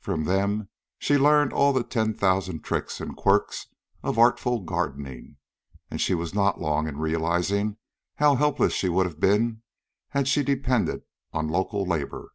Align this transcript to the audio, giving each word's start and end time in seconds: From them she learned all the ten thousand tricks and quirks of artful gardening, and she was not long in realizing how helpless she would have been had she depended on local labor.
From 0.00 0.24
them 0.24 0.70
she 0.98 1.18
learned 1.18 1.52
all 1.52 1.74
the 1.74 1.84
ten 1.84 2.14
thousand 2.14 2.62
tricks 2.64 2.98
and 2.98 3.14
quirks 3.14 3.66
of 4.02 4.18
artful 4.18 4.60
gardening, 4.62 5.36
and 5.90 6.00
she 6.00 6.14
was 6.14 6.32
not 6.32 6.58
long 6.58 6.88
in 6.88 6.96
realizing 6.96 7.76
how 8.14 8.36
helpless 8.36 8.72
she 8.72 8.88
would 8.88 9.04
have 9.04 9.20
been 9.20 9.60
had 10.08 10.28
she 10.28 10.42
depended 10.42 11.02
on 11.34 11.48
local 11.48 11.84
labor. 11.84 12.32